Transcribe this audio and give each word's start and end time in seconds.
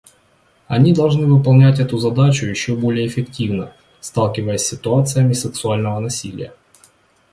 Они 0.67 0.93
должны 0.95 1.27
выполнять 1.27 1.79
эту 1.79 1.99
задачу 1.99 2.47
еще 2.47 2.75
более 2.75 3.05
эффективно, 3.05 3.71
сталкиваясь 3.99 4.61
с 4.65 4.69
ситуациями 4.69 5.33
сексуального 5.33 5.99
насилия. 5.99 6.55